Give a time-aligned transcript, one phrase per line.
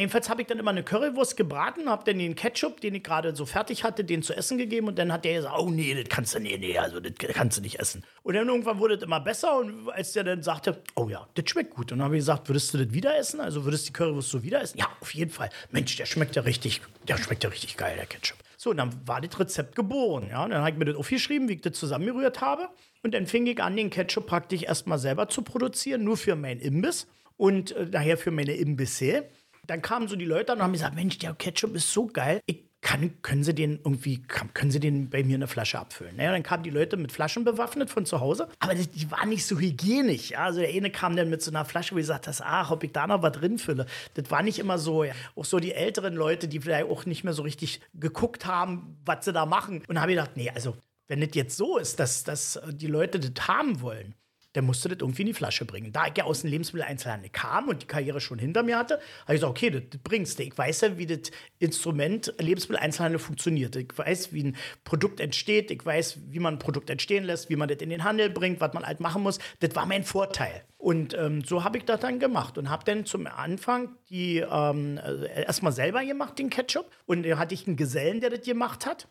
[0.00, 3.36] Jedenfalls habe ich dann immer eine Currywurst gebraten, habe dann den Ketchup, den ich gerade
[3.36, 6.08] so fertig hatte, den zu essen gegeben und dann hat der gesagt, oh nee, das
[6.08, 8.02] kannst du, nee, nee, also das kannst du nicht essen.
[8.22, 11.50] Und dann irgendwann wurde es immer besser und als der dann sagte, oh ja, das
[11.50, 11.92] schmeckt gut.
[11.92, 13.40] Und dann habe ich gesagt, würdest du das wieder essen?
[13.40, 14.78] Also würdest du die Currywurst so wieder essen?
[14.78, 15.50] Ja, auf jeden Fall.
[15.70, 18.38] Mensch, der schmeckt ja richtig, der schmeckt ja richtig geil, der Ketchup.
[18.56, 20.28] So, und dann war das Rezept geboren.
[20.30, 20.46] Ja?
[20.48, 22.68] Dann habe ich mir das aufgeschrieben, wie ich das zusammengerührt habe.
[23.02, 26.60] Und dann fing ich an, den Ketchup praktisch erstmal selber zu produzieren, nur für meinen
[26.60, 29.24] Imbiss und äh, daher für meine Imbisse.
[29.66, 32.40] Dann kamen so die Leute und haben gesagt, Mensch, der Ketchup ist so geil.
[32.46, 36.16] Ich kann, können Sie den irgendwie, können Sie den bei mir eine Flasche abfüllen?
[36.16, 39.28] Naja, dann kamen die Leute mit Flaschen bewaffnet von zu Hause, aber die, die waren
[39.28, 40.30] nicht so hygienisch.
[40.30, 40.44] Ja?
[40.44, 42.92] Also der eine kam dann mit so einer Flasche, wo ich sagte, ach, ob ich
[42.92, 43.86] da noch was drin fülle.
[44.14, 45.04] Das war nicht immer so.
[45.04, 45.12] Ja.
[45.36, 49.24] Auch so die älteren Leute, die vielleicht auch nicht mehr so richtig geguckt haben, was
[49.26, 49.82] sie da machen.
[49.86, 50.76] Und habe ich gedacht, nee, also
[51.08, 54.14] wenn das jetzt so ist, dass, dass die Leute das haben wollen,
[54.54, 55.92] der musste das irgendwie in die Flasche bringen.
[55.92, 59.34] Da ich ja aus dem Lebensmitteleinzelhandel kam und die Karriere schon hinter mir hatte, habe
[59.34, 60.42] ich gesagt, okay, das, das bringst du.
[60.42, 63.76] Ich weiß ja, wie das Instrument Lebensmitteleinzelhandel funktioniert.
[63.76, 65.70] Ich weiß, wie ein Produkt entsteht.
[65.70, 68.60] Ich weiß, wie man ein Produkt entstehen lässt, wie man das in den Handel bringt,
[68.60, 69.38] was man halt machen muss.
[69.60, 70.64] Das war mein Vorteil.
[70.78, 74.98] Und ähm, so habe ich das dann gemacht und habe dann zum Anfang die ähm,
[74.98, 76.90] äh, erstmal selber gemacht, den Ketchup.
[77.04, 79.06] Und da hatte ich einen Gesellen, der das gemacht hat.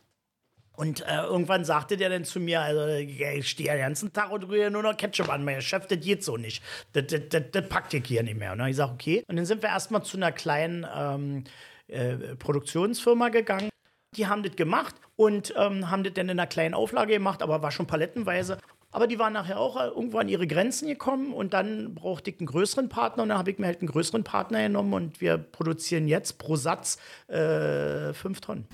[0.79, 4.47] Und äh, irgendwann sagte der dann zu mir, also ich stehe den ganzen Tag und
[4.47, 5.43] rühre nur noch Ketchup an.
[5.43, 6.63] Mein Chef, das geht so nicht.
[6.93, 8.53] Das, das, das, das packt ich hier nicht mehr.
[8.53, 9.21] Und dann habe ich gesagt, okay.
[9.27, 11.43] Und dann sind wir erstmal zu einer kleinen ähm,
[11.87, 13.67] äh, Produktionsfirma gegangen.
[14.15, 17.61] Die haben das gemacht und ähm, haben das dann in einer kleinen Auflage gemacht, aber
[17.61, 18.57] war schon palettenweise.
[18.91, 22.47] Aber die waren nachher auch irgendwo an ihre Grenzen gekommen und dann brauchte ich einen
[22.47, 26.07] größeren Partner und dann habe ich mir halt einen größeren Partner genommen und wir produzieren
[26.07, 28.65] jetzt pro Satz äh, fünf Tonnen.